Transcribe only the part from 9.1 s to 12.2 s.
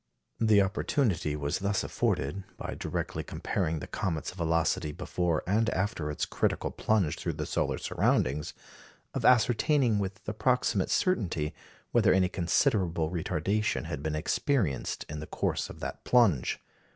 of ascertaining with approximate certainty whether